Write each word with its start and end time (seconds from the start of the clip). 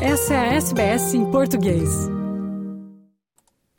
Essa 0.00 0.34
é 0.34 0.36
a 0.36 0.54
SBS 0.54 1.14
em 1.14 1.30
português. 1.30 1.88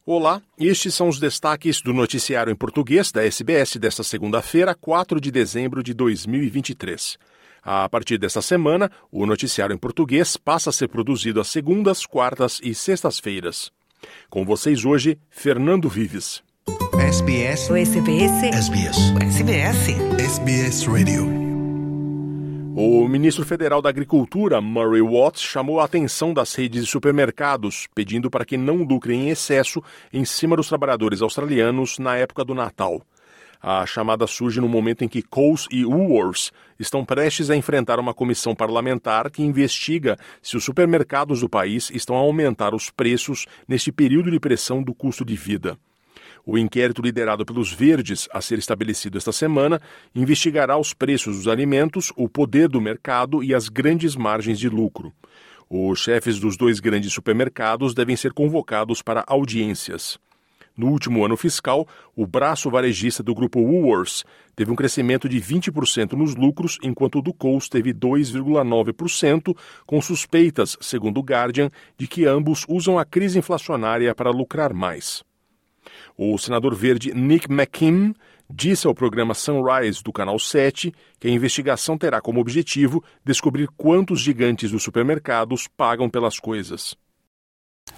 Olá, 0.03 0.41
estes 0.57 0.95
são 0.95 1.09
os 1.09 1.19
destaques 1.19 1.79
do 1.81 1.93
noticiário 1.93 2.51
em 2.51 2.55
português 2.55 3.11
da 3.11 3.23
SBS 3.23 3.75
desta 3.75 4.03
segunda-feira, 4.03 4.73
4 4.73 5.21
de 5.21 5.29
dezembro 5.29 5.83
de 5.83 5.93
2023. 5.93 7.17
A 7.61 7.87
partir 7.87 8.17
desta 8.17 8.41
semana, 8.41 8.89
o 9.11 9.27
noticiário 9.27 9.75
em 9.75 9.77
português 9.77 10.37
passa 10.37 10.71
a 10.71 10.73
ser 10.73 10.87
produzido 10.87 11.39
às 11.39 11.49
segundas, 11.49 12.05
quartas 12.05 12.59
e 12.63 12.73
sextas-feiras. 12.73 13.71
Com 14.29 14.43
vocês 14.43 14.85
hoje, 14.85 15.19
Fernando 15.29 15.87
Vives. 15.87 16.41
SBS. 16.99 17.69
O 17.69 17.75
SBS. 17.75 18.31
SBS. 18.43 18.97
SBS. 19.21 19.89
SBS 20.19 20.87
Radio. 20.87 21.46
O 22.79 23.07
ministro 23.07 23.43
federal 23.43 23.81
da 23.81 23.89
Agricultura, 23.89 24.61
Murray 24.61 25.01
Watts, 25.01 25.41
chamou 25.41 25.79
a 25.79 25.85
atenção 25.85 26.31
das 26.31 26.53
redes 26.53 26.85
de 26.85 26.91
supermercados, 26.91 27.87
pedindo 27.95 28.29
para 28.29 28.45
que 28.45 28.55
não 28.55 28.83
lucrem 28.83 29.21
em 29.21 29.29
excesso 29.29 29.81
em 30.13 30.23
cima 30.23 30.55
dos 30.55 30.67
trabalhadores 30.67 31.23
australianos 31.23 31.97
na 31.97 32.17
época 32.17 32.45
do 32.45 32.53
Natal. 32.53 33.01
A 33.59 33.83
chamada 33.87 34.27
surge 34.27 34.61
no 34.61 34.69
momento 34.69 35.03
em 35.03 35.07
que 35.07 35.23
Coles 35.23 35.65
e 35.71 35.83
Woolworths 35.83 36.51
estão 36.79 37.03
prestes 37.03 37.49
a 37.49 37.55
enfrentar 37.55 37.99
uma 37.99 38.13
comissão 38.13 38.53
parlamentar 38.53 39.31
que 39.31 39.41
investiga 39.41 40.15
se 40.39 40.55
os 40.55 40.63
supermercados 40.63 41.41
do 41.41 41.49
país 41.49 41.89
estão 41.89 42.15
a 42.15 42.19
aumentar 42.19 42.75
os 42.75 42.91
preços 42.91 43.47
neste 43.67 43.91
período 43.91 44.29
de 44.29 44.39
pressão 44.39 44.83
do 44.83 44.93
custo 44.93 45.25
de 45.25 45.35
vida. 45.35 45.79
O 46.49 46.57
inquérito 46.57 47.01
liderado 47.01 47.45
pelos 47.45 47.73
Verdes, 47.73 48.29
a 48.31 48.39
ser 48.39 48.57
estabelecido 48.57 49.17
esta 49.17 49.33
semana, 49.33 49.81
investigará 50.15 50.77
os 50.77 50.93
preços 50.93 51.35
dos 51.35 51.47
alimentos, 51.49 52.13
o 52.15 52.29
poder 52.29 52.69
do 52.69 52.79
mercado 52.79 53.43
e 53.43 53.53
as 53.53 53.67
grandes 53.67 54.15
margens 54.15 54.57
de 54.57 54.69
lucro. 54.69 55.11
Os 55.69 55.99
chefes 55.99 56.39
dos 56.39 56.55
dois 56.55 56.79
grandes 56.79 57.11
supermercados 57.11 57.93
devem 57.93 58.15
ser 58.15 58.31
convocados 58.31 59.01
para 59.01 59.25
audiências. 59.27 60.17
No 60.77 60.87
último 60.87 61.25
ano 61.25 61.35
fiscal, 61.35 61.85
o 62.15 62.25
braço 62.25 62.69
varejista 62.69 63.21
do 63.21 63.35
grupo 63.35 63.59
Woolworths 63.59 64.23
teve 64.55 64.71
um 64.71 64.75
crescimento 64.75 65.27
de 65.27 65.41
20% 65.41 66.13
nos 66.13 66.33
lucros, 66.33 66.77
enquanto 66.81 67.19
o 67.19 67.21
do 67.21 67.33
Coles 67.33 67.67
teve 67.67 67.93
2,9%, 67.93 69.53
com 69.85 70.01
suspeitas, 70.01 70.77
segundo 70.79 71.19
o 71.19 71.23
Guardian, 71.23 71.69
de 71.97 72.07
que 72.07 72.25
ambos 72.25 72.63
usam 72.69 72.97
a 72.97 73.03
crise 73.03 73.37
inflacionária 73.37 74.15
para 74.15 74.31
lucrar 74.31 74.73
mais. 74.73 75.26
O 76.17 76.37
senador 76.37 76.75
verde 76.75 77.13
Nick 77.13 77.51
McKim 77.51 78.13
disse 78.49 78.87
ao 78.87 78.95
programa 78.95 79.33
Sunrise 79.33 80.01
do 80.03 80.13
Canal 80.13 80.39
7 80.39 80.93
que 81.19 81.27
a 81.27 81.31
investigação 81.31 81.97
terá 81.97 82.21
como 82.21 82.39
objetivo 82.39 83.03
descobrir 83.23 83.67
quantos 83.75 84.21
gigantes 84.21 84.71
dos 84.71 84.83
supermercados 84.83 85.67
pagam 85.67 86.09
pelas 86.09 86.39
coisas. 86.39 86.95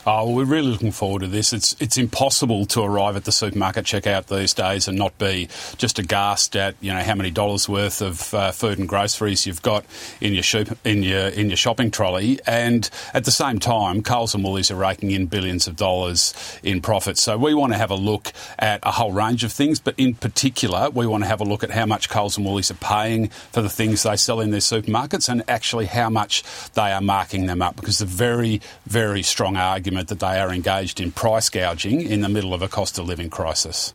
Oh, 0.08 0.34
we're 0.34 0.46
really 0.46 0.70
looking 0.70 0.92
forward 0.94 1.20
to 1.24 1.28
this. 1.28 1.52
It's 1.52 1.76
it's 1.80 1.98
impossible 1.98 2.66
to 2.68 2.82
arrive 2.82 3.18
at 3.18 3.26
the 3.26 3.34
supermarket 3.34 3.86
checkout 3.86 4.28
these 4.28 4.54
days 4.54 4.88
and 4.88 4.98
not 4.98 5.18
be 5.18 5.50
just 5.78 6.00
aghast 6.00 6.56
at 6.56 6.76
you 6.80 6.94
know 6.94 7.02
how 7.02 7.16
many 7.16 7.32
dollars 7.32 7.68
worth 7.68 8.02
of 8.02 8.34
uh, 8.34 8.52
food 8.52 8.80
and 8.80 8.88
groceries 8.88 9.46
you've 9.46 9.62
got 9.62 9.86
in 10.22 10.34
your 10.34 10.44
shop, 10.44 10.70
in 10.86 11.04
your 11.04 11.28
in 11.28 11.50
your 11.50 11.58
shopping 11.58 11.92
trolley, 11.92 12.40
and 12.48 12.90
at 13.14 13.26
the 13.26 13.32
same 13.32 13.60
time, 13.60 14.02
Coles 14.02 14.34
and 14.34 14.44
Woolies 14.44 14.72
are 14.72 14.76
raking 14.76 15.12
in 15.12 15.26
billions 15.26 15.68
of 15.68 15.76
dollars 15.76 16.34
in 16.64 16.82
profits. 16.82 17.22
So 17.22 17.38
we 17.38 17.54
want 17.54 17.74
to 17.74 17.78
have 17.78 17.92
a 17.92 17.96
look 17.96 18.32
at 18.58 18.80
a 18.84 18.92
whole 18.92 19.12
range 19.12 19.44
of 19.44 19.52
things, 19.52 19.80
but 19.80 19.96
in 19.98 20.16
particular, 20.16 20.90
we 20.90 21.08
want 21.08 21.24
to 21.24 21.28
have 21.28 21.42
a 21.42 21.46
look 21.46 21.64
at 21.64 21.72
how 21.72 21.86
much 21.86 22.10
Coles 22.10 22.38
and 22.38 22.46
Woolies 22.46 22.72
are 22.72 22.76
paying 22.76 23.28
for 23.52 23.62
the 23.62 23.70
things 23.70 24.04
they 24.04 24.16
sell 24.16 24.40
in 24.40 24.52
their 24.52 24.62
supermarkets, 24.62 25.28
and 25.28 25.44
actually 25.50 25.88
how 25.88 26.10
much 26.10 26.42
they 26.74 26.92
are 26.92 27.02
marking 27.02 27.48
them 27.48 27.62
up, 27.62 27.76
because 27.76 28.00
the 28.00 28.06
very 28.06 28.62
very 28.86 29.22
strong 29.22 29.58
argument 29.58 29.79
argument 29.80 30.08
that 30.10 30.20
they 30.20 30.40
are 30.40 30.54
engaged 30.54 31.00
in 31.00 31.12
price 31.12 31.50
gouging 31.50 32.02
in 32.02 32.22
the 32.22 32.28
middle 32.28 32.54
of 32.54 32.62
a 32.62 32.68
cost 32.68 33.00
of 33.00 33.08
living 33.08 33.30
crisis. 33.30 33.92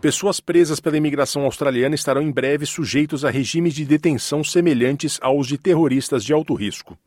Pessoas 0.00 0.40
presas 0.40 0.80
pela 0.80 0.96
imigração 0.96 1.44
australiana 1.44 1.94
estarão 1.94 2.22
em 2.22 2.32
breve 2.32 2.66
sujeitos 2.66 3.24
a 3.24 3.30
regimes 3.30 3.72
de 3.72 3.84
detenção 3.84 4.42
semelhantes 4.42 5.16
aos 5.22 5.46
de 5.46 5.56
terroristas 5.56 6.24
de 6.24 6.32
alto 6.32 6.54
risco. 6.54 6.98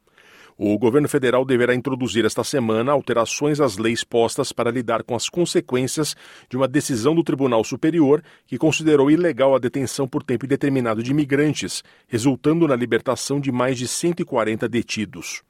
O 0.57 0.77
governo 0.79 1.09
federal 1.09 1.44
deverá 1.44 1.75
introduzir 1.75 2.23
esta 2.23 2.41
semana 2.41 2.94
alterações 2.94 3.59
às 3.59 3.77
leis 3.77 4.05
postas 4.05 4.53
para 4.53 4.71
lidar 4.71 5.03
com 5.03 5.13
as 5.13 5.27
consequências 5.27 6.15
de 6.49 6.55
uma 6.55 6.69
decisão 6.69 7.13
do 7.13 7.25
Tribunal 7.25 7.65
Superior 7.65 8.23
que 8.47 8.57
considerou 8.57 9.11
ilegal 9.11 9.53
a 9.53 9.59
detenção 9.59 10.07
por 10.07 10.23
tempo 10.23 10.45
indeterminado 10.45 11.03
de 11.03 11.11
imigrantes, 11.11 11.83
resultando 12.07 12.65
na 12.65 12.75
libertação 12.77 13.41
de 13.41 13.51
mais 13.51 13.77
de 13.77 13.89
140 13.89 14.69
detidos. 14.69 15.44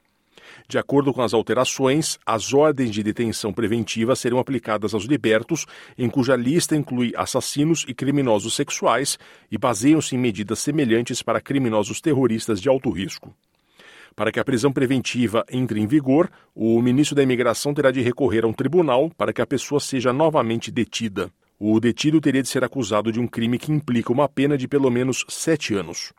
De 0.68 0.78
acordo 0.78 1.14
com 1.14 1.22
as 1.22 1.34
alterações, 1.34 2.18
as 2.26 2.54
ordens 2.54 2.92
de 2.92 3.04
detenção 3.04 3.54
preventiva 3.54 4.16
serão 4.16 4.40
aplicadas 4.40 4.94
aos 4.94 5.06
libertos, 5.06 5.66
em 5.98 6.10
cuja 6.10 6.36
lista 6.36 6.76
inclui 6.76 7.14
assassinos 7.16 7.86
e 7.88 7.94
criminosos 7.94 8.56
sexuais 8.56 9.18
e 9.52 9.58
baseiam-se 9.58 10.16
em 10.16 10.20
medidas 10.20 10.60
semelhantes 10.60 11.22
para 11.22 11.42
criminosos 11.42 12.02
terroristas 12.02 12.62
de 12.62 12.70
alto 12.70 12.90
risco. 12.90 13.34
Para 14.16 14.32
que 14.32 14.40
a 14.40 14.46
prisão 14.46 14.72
preventiva 14.72 15.46
entre 15.52 15.80
em 15.80 15.88
vigor, 15.88 16.32
o 16.56 16.82
ministro 16.82 17.16
da 17.16 17.24
Imigração 17.24 17.74
terá 17.74 17.92
de 17.92 18.02
recorrer 18.02 18.46
a 18.46 18.48
um 18.48 18.54
tribunal 18.54 19.12
para 19.18 19.34
que 19.34 19.42
a 19.42 19.46
pessoa 19.46 19.80
seja 19.80 20.14
novamente 20.14 20.72
detida. 20.72 21.30
O 21.60 21.80
detido 21.80 22.22
teria 22.22 22.42
de 22.42 22.48
ser 22.48 22.64
acusado 22.64 23.12
de 23.12 23.20
um 23.20 23.28
crime 23.28 23.58
que 23.58 23.72
implica 23.72 24.12
uma 24.12 24.28
pena 24.28 24.58
de 24.58 24.68
pelo 24.68 24.90
menos 24.90 25.26
sete 25.28 25.74
anos. 25.74 26.14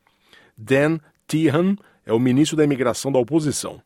Dan 0.57 0.99
Tehan 1.27 1.77
é 2.05 2.13
o 2.13 2.19
ministro 2.19 2.57
da 2.57 2.65
Imigração 2.65 3.11
da 3.11 3.19
oposição. 3.19 3.81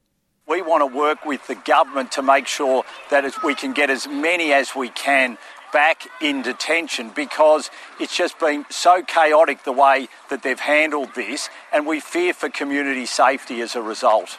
Want 0.71 0.83
to 0.89 0.99
work 0.99 1.27
with 1.27 1.45
the 1.49 1.57
government 1.57 2.13
to 2.13 2.23
make 2.23 2.47
sure 2.47 2.85
that 3.11 3.25
we 3.43 3.57
can 3.57 3.73
get 3.73 3.91
as 3.91 4.07
many 4.07 4.53
as 4.53 4.73
we 4.77 4.89
can 4.89 5.37
back 5.73 6.07
in 6.21 6.43
detention 6.43 7.11
because 7.13 7.73
it's 7.99 8.17
just 8.17 8.39
been 8.39 8.65
so 8.71 9.03
chaotic 9.03 9.65
the 9.65 9.73
way 9.73 10.09
that 10.29 10.43
they've 10.45 10.61
handled 10.61 11.09
this, 11.17 11.51
and 11.73 11.89
we 11.89 11.99
fear 11.99 12.33
for 12.33 12.49
community 12.49 13.05
safety 13.05 13.61
as 13.63 13.75
a 13.75 13.83
result. 13.83 14.39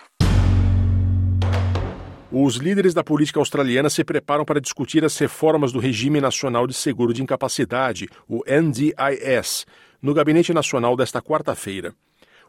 Os 2.31 2.55
líderes 2.55 2.93
da 2.93 3.03
política 3.03 3.39
australiana 3.39 3.89
se 3.89 4.05
preparam 4.05 4.45
para 4.45 4.61
discutir 4.61 5.03
as 5.03 5.17
reformas 5.17 5.73
do 5.73 5.79
Regime 5.79 6.21
Nacional 6.21 6.65
de 6.65 6.73
Seguro 6.73 7.13
de 7.13 7.21
Incapacidade, 7.21 8.07
o 8.25 8.41
NDIS, 8.47 9.65
no 10.01 10.13
Gabinete 10.13 10.53
Nacional 10.53 10.95
desta 10.95 11.21
quarta-feira. 11.21 11.93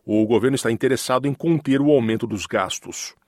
O 0.07 0.25
governo 0.25 0.55
está 0.55 0.71
interessado 0.71 1.27
em 1.27 1.35
conter 1.35 1.81
o 1.81 1.91
aumento 1.91 2.29
dos 2.29 2.47
gastos. 2.47 3.21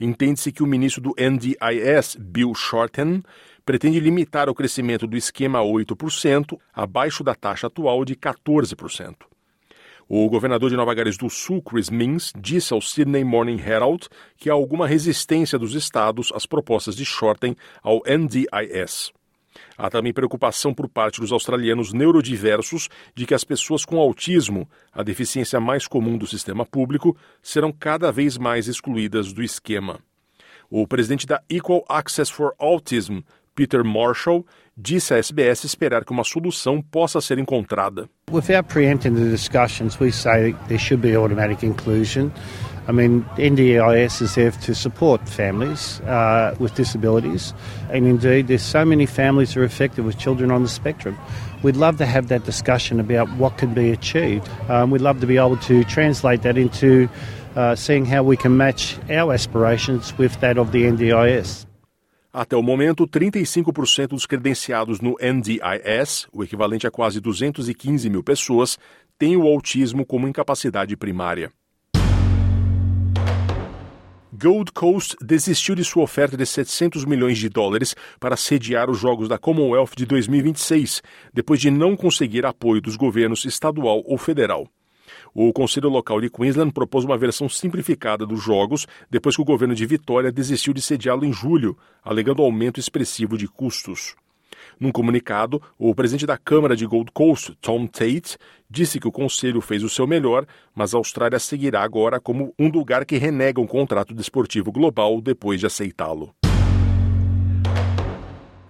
Entende-se 0.00 0.52
que 0.52 0.62
o 0.62 0.66
ministro 0.66 1.00
do 1.00 1.14
NDIS, 1.18 2.16
Bill 2.20 2.54
Shorten, 2.54 3.22
pretende 3.64 3.98
limitar 3.98 4.48
o 4.48 4.54
crescimento 4.54 5.06
do 5.06 5.16
esquema 5.16 5.58
a 5.58 5.62
8%, 5.62 6.58
abaixo 6.74 7.24
da 7.24 7.34
taxa 7.34 7.66
atual 7.66 8.04
de 8.04 8.14
14%. 8.14 9.14
O 10.08 10.28
governador 10.28 10.70
de 10.70 10.76
Nova 10.76 10.94
Gales 10.94 11.16
do 11.16 11.28
Sul, 11.28 11.60
Chris 11.60 11.90
Minns, 11.90 12.32
disse 12.38 12.72
ao 12.72 12.80
Sydney 12.80 13.24
Morning 13.24 13.58
Herald 13.58 14.06
que 14.36 14.48
há 14.48 14.52
alguma 14.52 14.86
resistência 14.86 15.58
dos 15.58 15.74
estados 15.74 16.30
às 16.32 16.46
propostas 16.46 16.94
de 16.94 17.04
Shorten 17.04 17.56
ao 17.82 18.02
NDIS. 18.06 19.15
Há 19.76 19.90
também 19.90 20.12
preocupação 20.12 20.72
por 20.72 20.88
parte 20.88 21.20
dos 21.20 21.32
australianos 21.32 21.92
neurodiversos 21.92 22.88
de 23.14 23.26
que 23.26 23.34
as 23.34 23.44
pessoas 23.44 23.84
com 23.84 23.98
autismo, 23.98 24.68
a 24.92 25.02
deficiência 25.02 25.60
mais 25.60 25.86
comum 25.86 26.16
do 26.16 26.26
sistema 26.26 26.64
público, 26.64 27.16
serão 27.42 27.72
cada 27.72 28.10
vez 28.10 28.36
mais 28.38 28.68
excluídas 28.68 29.32
do 29.32 29.42
esquema. 29.42 30.00
O 30.70 30.86
presidente 30.86 31.26
da 31.26 31.40
Equal 31.48 31.84
Access 31.88 32.32
for 32.32 32.54
Autism, 32.58 33.20
Peter 33.54 33.84
Marshall, 33.84 34.44
disse 34.76 35.14
à 35.14 35.18
SBS 35.18 35.64
esperar 35.64 36.04
que 36.04 36.12
uma 36.12 36.24
solução 36.24 36.82
possa 36.82 37.20
ser 37.20 37.38
encontrada. 37.38 38.08
Without 38.30 38.68
preempting 38.68 39.14
the 39.14 39.30
discussions, 39.30 39.98
we 39.98 40.12
say 40.12 40.54
there 40.68 40.78
should 40.78 41.00
be 41.00 41.16
automatic 41.16 41.64
inclusion. 41.64 42.30
I 42.88 42.92
mean, 42.92 43.24
NDIS 43.36 44.22
is 44.22 44.34
there 44.36 44.52
to 44.52 44.74
support 44.74 45.28
families 45.28 46.00
uh, 46.02 46.54
with 46.60 46.74
disabilities, 46.76 47.52
and 47.90 48.06
indeed, 48.06 48.46
there's 48.46 48.62
so 48.62 48.84
many 48.84 49.06
families 49.06 49.54
that 49.54 49.60
are 49.60 49.64
affected 49.64 50.04
with 50.04 50.18
children 50.18 50.52
on 50.52 50.62
the 50.62 50.68
spectrum. 50.68 51.18
We'd 51.64 51.76
love 51.76 51.96
to 51.98 52.06
have 52.06 52.28
that 52.28 52.44
discussion 52.44 53.00
about 53.00 53.28
what 53.38 53.58
can 53.58 53.74
be 53.74 53.90
achieved. 53.90 54.48
Um, 54.68 54.92
we'd 54.92 55.00
love 55.00 55.20
to 55.20 55.26
be 55.26 55.36
able 55.36 55.56
to 55.58 55.82
translate 55.84 56.42
that 56.42 56.56
into 56.56 57.08
uh, 57.56 57.74
seeing 57.74 58.04
how 58.04 58.22
we 58.22 58.36
can 58.36 58.56
match 58.56 58.98
our 59.10 59.32
aspirations 59.32 60.16
with 60.16 60.38
that 60.40 60.56
of 60.56 60.70
the 60.70 60.84
NDIS. 60.84 61.66
Até 62.32 62.54
o 62.54 62.62
momento, 62.62 63.06
35% 63.08 64.08
dos 64.08 64.26
credenciados 64.26 65.00
no 65.00 65.16
NDIS, 65.18 66.28
o 66.30 66.44
equivalente 66.44 66.86
a 66.86 66.90
quase 66.90 67.18
215 67.18 68.10
mil 68.10 68.22
pessoas, 68.22 68.78
têm 69.18 69.36
o 69.38 69.44
autismo 69.44 70.04
como 70.04 70.28
incapacidade 70.28 70.94
primária. 70.96 71.50
Gold 74.38 74.72
Coast 74.72 75.16
desistiu 75.18 75.74
de 75.74 75.82
sua 75.82 76.02
oferta 76.02 76.36
de 76.36 76.44
700 76.44 77.06
milhões 77.06 77.38
de 77.38 77.48
dólares 77.48 77.94
para 78.20 78.36
sediar 78.36 78.90
os 78.90 78.98
Jogos 78.98 79.30
da 79.30 79.38
Commonwealth 79.38 79.92
de 79.96 80.04
2026, 80.04 81.02
depois 81.32 81.58
de 81.58 81.70
não 81.70 81.96
conseguir 81.96 82.44
apoio 82.44 82.82
dos 82.82 82.96
governos 82.96 83.46
estadual 83.46 84.02
ou 84.04 84.18
federal. 84.18 84.68
O 85.32 85.50
Conselho 85.54 85.88
Local 85.88 86.20
de 86.20 86.28
Queensland 86.28 86.70
propôs 86.70 87.02
uma 87.02 87.16
versão 87.16 87.48
simplificada 87.48 88.26
dos 88.26 88.42
jogos 88.42 88.86
depois 89.10 89.34
que 89.34 89.42
o 89.42 89.44
governo 89.44 89.74
de 89.74 89.86
Vitória 89.86 90.30
desistiu 90.30 90.74
de 90.74 90.82
sediá-lo 90.82 91.24
em 91.24 91.32
julho, 91.32 91.74
alegando 92.04 92.42
aumento 92.42 92.78
expressivo 92.78 93.38
de 93.38 93.48
custos. 93.48 94.14
Num 94.78 94.92
comunicado, 94.92 95.60
o 95.78 95.94
presidente 95.94 96.26
da 96.26 96.36
Câmara 96.36 96.76
de 96.76 96.86
Gold 96.86 97.10
Coast, 97.12 97.56
Tom 97.60 97.86
Tate, 97.86 98.36
disse 98.68 99.00
que 99.00 99.08
o 99.08 99.12
conselho 99.12 99.60
fez 99.60 99.82
o 99.82 99.88
seu 99.88 100.06
melhor, 100.06 100.46
mas 100.74 100.94
a 100.94 100.98
Austrália 100.98 101.38
seguirá 101.38 101.82
agora 101.82 102.20
como 102.20 102.52
um 102.58 102.68
lugar 102.68 103.06
que 103.06 103.16
renega 103.16 103.60
um 103.60 103.66
contrato 103.66 104.14
desportivo 104.14 104.70
global 104.70 105.20
depois 105.20 105.60
de 105.60 105.66
aceitá-lo. 105.66 106.34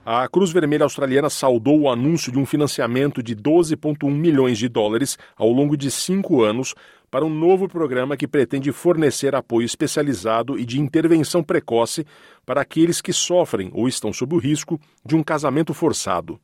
A 0.08 0.29
Cruz 0.29 0.53
Vermelha 0.53 0.85
Australiana 0.85 1.29
saudou 1.29 1.81
o 1.81 1.91
anúncio 1.91 2.31
de 2.31 2.38
um 2.38 2.47
financiamento 2.47 3.20
de 3.20 3.35
12,1 3.35 4.08
milhões 4.08 4.56
de 4.56 4.69
dólares 4.69 5.19
ao 5.37 5.50
longo 5.50 5.76
de 5.76 5.91
cinco 5.91 6.44
anos 6.44 6.76
para 7.11 7.25
um 7.25 7.29
novo 7.29 7.67
programa 7.67 8.17
que 8.17 8.29
pretende 8.29 8.70
fornecer 8.70 9.35
apoio 9.35 9.64
especializado 9.64 10.61
e 10.61 10.64
de 10.64 10.81
intervenção 10.81 11.43
precoce 11.43 12.06
para 12.47 12.61
aqueles 12.61 13.00
que 13.00 13.12
sofrem 13.12 13.69
ou 13.75 13.88
estão 13.88 14.12
sob 14.12 14.37
o 14.37 14.38
risco 14.38 14.81
de 15.05 15.17
um 15.17 15.25
casamento 15.25 15.75
forçado. 15.75 16.38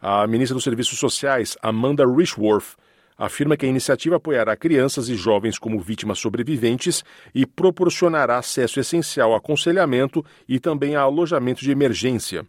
A 0.00 0.26
ministra 0.26 0.54
dos 0.54 0.64
Serviços 0.64 0.98
Sociais, 0.98 1.54
Amanda 1.62 2.02
Richworth, 2.06 2.76
afirma 3.18 3.58
que 3.58 3.66
a 3.66 3.68
iniciativa 3.68 4.16
apoiará 4.16 4.56
crianças 4.56 5.10
e 5.10 5.16
jovens 5.16 5.58
como 5.58 5.78
vítimas 5.80 6.18
sobreviventes 6.18 7.04
e 7.34 7.44
proporcionará 7.44 8.38
acesso 8.38 8.80
essencial 8.80 9.34
a 9.34 9.36
aconselhamento 9.36 10.24
e 10.48 10.58
também 10.58 10.96
a 10.96 11.02
alojamento 11.02 11.60
de 11.60 11.70
emergência. 11.70 12.46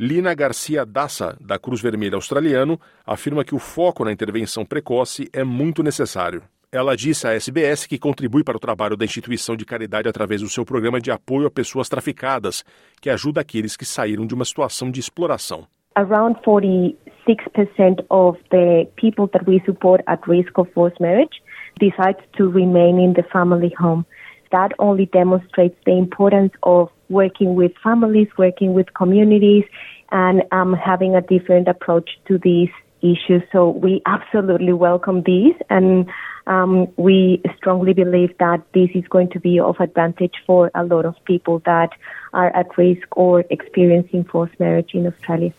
Lina 0.00 0.32
Garcia 0.32 0.86
Dassa, 0.86 1.36
da 1.40 1.58
Cruz 1.58 1.82
Vermelha 1.82 2.14
Australiano, 2.14 2.78
afirma 3.04 3.42
que 3.42 3.52
o 3.52 3.58
foco 3.58 4.04
na 4.04 4.12
intervenção 4.12 4.64
precoce 4.64 5.28
é 5.32 5.42
muito 5.42 5.82
necessário. 5.82 6.40
Ela 6.70 6.96
disse 6.96 7.26
à 7.26 7.32
SBS 7.32 7.84
que 7.84 7.98
contribui 7.98 8.44
para 8.44 8.56
o 8.56 8.60
trabalho 8.60 8.96
da 8.96 9.04
instituição 9.04 9.56
de 9.56 9.64
caridade 9.64 10.08
através 10.08 10.40
do 10.40 10.48
seu 10.48 10.64
programa 10.64 11.00
de 11.00 11.10
apoio 11.10 11.48
a 11.48 11.50
pessoas 11.50 11.88
traficadas, 11.88 12.64
que 13.00 13.10
ajuda 13.10 13.40
aqueles 13.40 13.76
que 13.76 13.84
saíram 13.84 14.24
de 14.24 14.34
uma 14.34 14.44
situação 14.44 14.88
de 14.88 15.00
exploração. 15.00 15.66
Around 15.96 16.38
46% 16.46 18.04
of 18.08 18.38
the 18.50 18.86
people 18.94 19.26
that 19.32 19.50
we 19.50 19.60
support 19.66 20.04
at 20.06 20.20
risk 20.28 20.56
of 20.60 20.70
forced 20.72 21.00
marriage 21.00 21.42
decide 21.80 22.18
to 22.36 22.48
remain 22.48 23.00
in 23.00 23.14
the 23.14 23.24
family 23.32 23.72
home. 23.80 24.04
That 24.50 24.72
only 24.78 25.06
demonstrates 25.06 25.76
the 25.84 25.92
importance 25.92 26.52
of 26.62 26.90
working 27.08 27.54
with 27.54 27.72
families, 27.82 28.28
working 28.36 28.74
with 28.74 28.92
communities, 28.94 29.64
and 30.10 30.42
um, 30.52 30.72
having 30.72 31.14
a 31.14 31.20
different 31.20 31.68
approach 31.68 32.10
to 32.26 32.38
these 32.38 32.70
issues. 33.02 33.42
So 33.52 33.70
we 33.70 34.02
absolutely 34.06 34.72
welcome 34.72 35.22
these, 35.22 35.54
and 35.70 36.08
um, 36.46 36.88
we 36.96 37.42
strongly 37.56 37.92
believe 37.92 38.36
that 38.38 38.62
this 38.72 38.90
is 38.94 39.06
going 39.08 39.30
to 39.30 39.40
be 39.40 39.60
of 39.60 39.78
advantage 39.80 40.34
for 40.46 40.70
a 40.74 40.84
lot 40.84 41.04
of 41.04 41.14
people 41.24 41.60
that 41.66 41.90
are 42.32 42.48
at 42.48 42.76
risk 42.76 43.06
or 43.16 43.44
experiencing 43.50 44.24
forced 44.24 44.58
marriage 44.58 44.94
in 44.94 45.06
Australia. 45.06 45.52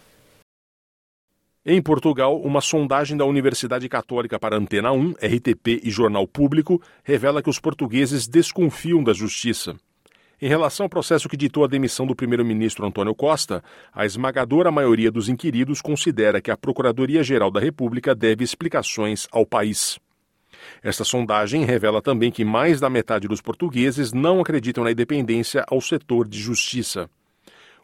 Em 1.71 1.83
Portugal, 1.83 2.41
uma 2.41 2.61
sondagem 2.61 3.15
da 3.15 3.25
Universidade 3.25 3.87
Católica 3.87 4.39
para 4.39 4.57
Antena 4.57 4.91
1, 4.91 5.11
RTP 5.11 5.81
e 5.83 5.91
Jornal 5.91 6.27
Público 6.27 6.81
revela 7.03 7.43
que 7.43 7.49
os 7.49 7.59
portugueses 7.59 8.27
desconfiam 8.27 9.03
da 9.03 9.13
justiça. 9.13 9.75
Em 10.41 10.47
relação 10.47 10.85
ao 10.85 10.89
processo 10.89 11.29
que 11.29 11.37
ditou 11.37 11.63
a 11.63 11.67
demissão 11.67 12.07
do 12.07 12.15
primeiro-ministro 12.15 12.87
Antônio 12.87 13.13
Costa, 13.13 13.63
a 13.93 14.03
esmagadora 14.03 14.71
maioria 14.71 15.11
dos 15.11 15.29
inquiridos 15.29 15.79
considera 15.79 16.41
que 16.41 16.49
a 16.49 16.57
Procuradoria-Geral 16.57 17.51
da 17.51 17.59
República 17.59 18.15
deve 18.15 18.43
explicações 18.43 19.27
ao 19.31 19.45
país. 19.45 19.99
Esta 20.81 21.03
sondagem 21.03 21.65
revela 21.65 22.01
também 22.01 22.31
que 22.31 22.43
mais 22.43 22.79
da 22.79 22.89
metade 22.89 23.27
dos 23.27 23.41
portugueses 23.43 24.11
não 24.11 24.41
acreditam 24.41 24.83
na 24.83 24.91
independência 24.91 25.63
ao 25.69 25.79
setor 25.79 26.27
de 26.27 26.39
justiça. 26.39 27.07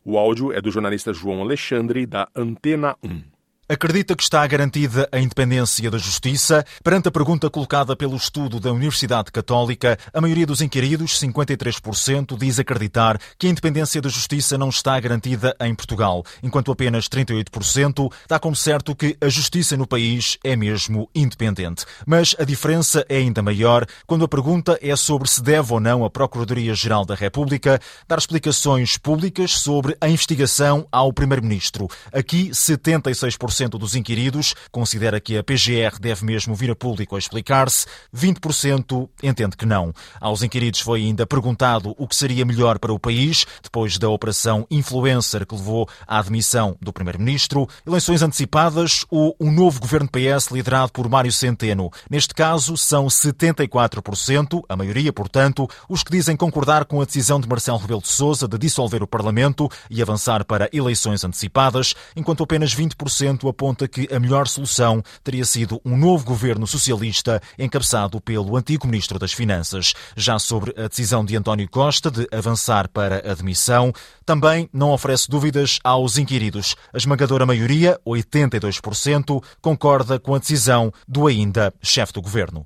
O 0.04 0.18
áudio 0.18 0.52
é 0.52 0.60
do 0.60 0.72
jornalista 0.72 1.14
João 1.14 1.44
Alexandre, 1.44 2.08
da 2.08 2.28
Antena 2.36 2.96
1. 3.04 3.35
Acredita 3.67 4.15
que 4.15 4.21
está 4.21 4.45
garantida 4.45 5.09
a 5.12 5.19
independência 5.19 5.89
da 5.89 5.97
justiça? 5.97 6.63
Perante 6.83 7.07
a 7.07 7.12
pergunta 7.12 7.50
colocada 7.50 7.95
pelo 7.95 8.15
estudo 8.15 8.59
da 8.59 8.71
Universidade 8.71 9.31
Católica, 9.31 9.97
a 10.13 10.21
maioria 10.21 10.45
dos 10.45 10.62
inquiridos, 10.62 11.19
53%, 11.19 12.38
diz 12.38 12.59
acreditar 12.59 13.19
que 13.39 13.47
a 13.47 13.50
independência 13.50 14.00
da 14.00 14.07
justiça 14.07 14.56
não 14.56 14.69
está 14.69 15.00
garantida 15.00 15.56
em 15.59 15.73
Portugal, 15.73 16.23
enquanto 16.44 16.71
apenas 16.71 17.09
38% 17.09 18.12
dá 18.29 18.38
como 18.38 18.56
certo 18.56 18.95
que 18.95 19.17
a 19.19 19.29
justiça 19.29 19.75
no 19.75 19.88
país 19.88 20.38
é 20.44 20.56
mesmo 20.56 21.09
independente. 21.15 21.85
Mas 22.06 22.35
a 22.38 22.44
diferença 22.44 23.03
é 23.09 23.17
ainda 23.17 23.41
maior 23.41 23.88
quando 24.06 24.25
a 24.25 24.27
pergunta 24.27 24.77
é 24.79 24.95
sobre 24.95 25.27
se 25.27 25.41
deve 25.41 25.73
ou 25.73 25.79
não 25.79 26.06
a 26.06 26.09
Procuradoria-Geral 26.12 27.03
da 27.03 27.15
República 27.15 27.81
dar 28.07 28.19
explicações 28.19 28.95
públicas 28.95 29.53
sobre 29.53 29.97
a 30.00 30.07
investigação 30.07 30.88
ao 30.91 31.12
Primeiro-Ministro. 31.12 31.88
Aqui, 32.13 32.51
76% 32.51 33.55
20% 33.56 33.78
dos 33.78 33.96
inquiridos 33.96 34.54
considera 34.72 35.19
que 35.19 35.38
a 35.38 35.44
PGR 35.44 36.00
deve 36.00 36.25
mesmo 36.25 36.54
vir 36.54 36.72
a 36.72 36.75
público 36.75 37.16
a 37.16 37.19
explicar-se, 37.19 37.88
20% 38.13 39.07
entende 39.24 39.56
que 39.56 39.66
não. 39.66 39.94
Aos 40.19 40.44
inquiridos 40.44 40.81
foi 40.81 41.02
ainda 41.02 41.25
perguntado 41.25 41.96
o 41.98 42.07
que 42.07 42.16
seria 42.16 42.46
melhor 42.46 42.78
para 42.80 42.94
o 42.94 43.00
país 43.00 43.46
depois 43.63 43.98
da 43.98 44.10
operação 44.10 44.68
Influencer 44.69 45.46
que 45.46 45.56
levou 45.56 45.88
à 46.06 46.19
admissão 46.19 46.75
do 46.81 46.92
Primeiro-Ministro, 46.92 47.68
eleições 47.86 48.22
antecipadas 48.22 49.06
ou 49.10 49.36
um 49.40 49.52
novo 49.52 49.80
governo 49.80 50.10
PS 50.10 50.51
liderado 50.51 50.92
por 50.92 51.10
Mário 51.10 51.31
Centeno. 51.31 51.90
Neste 52.10 52.34
caso, 52.34 52.75
são 52.75 53.08
74%, 53.08 54.63
a 54.68 54.75
maioria, 54.75 55.13
portanto, 55.13 55.68
os 55.88 56.04
que 56.04 56.12
dizem 56.12 56.36
concordar 56.36 56.86
com 56.86 57.01
a 57.01 57.06
decisão 57.06 57.40
de 57.40 57.48
Marcelo 57.48 57.78
Rebelo 57.78 58.01
de 58.01 58.08
Sousa 58.08 58.48
de 58.48 58.58
dissolver 58.58 59.01
o 59.01 59.08
Parlamento 59.08 59.69
e 59.90 60.01
avançar 60.01 60.44
para 60.44 60.69
eleições 60.74 61.24
antecipadas, 61.24 61.94
enquanto 62.16 62.44
apenas 62.44 62.75
20% 62.75 63.44
aponta 63.47 63.88
que 63.88 64.07
a 64.13 64.19
melhor 64.19 64.47
solução 64.47 65.03
teria 65.24 65.45
sido 65.45 65.81
um 65.86 65.97
novo 65.97 66.25
governo 66.25 66.68
socialista 66.68 67.42
encabeçado 67.57 68.19
pelo 68.21 68.56
antigo 68.56 68.88
Ministro 68.88 69.18
das 69.18 69.33
Finanças. 69.33 69.94
Já 70.15 70.38
sobre 70.39 70.74
a 70.77 70.88
decisão 70.88 71.24
de 71.24 71.36
António 71.36 71.69
Costa 71.69 72.12
de 72.12 72.27
avançar 72.31 72.88
para 72.89 73.18
a 73.30 73.33
demissão, 73.33 73.94
também 74.25 74.69
não 74.74 74.92
oferece 74.92 75.30
dúvidas 75.30 75.80
aos 75.83 76.18
inquiridos. 76.18 76.75
A 76.94 76.97
esmagadora 76.97 77.45
maioria, 77.45 78.00
82%, 78.06 79.44
concorda 79.62 80.19
com 80.19 80.36
a 80.36 80.39
decisão 80.39 80.91
do 81.07 81.27
ainda 81.27 81.74
chefe 81.81 82.13
do 82.13 82.21
governo. 82.21 82.65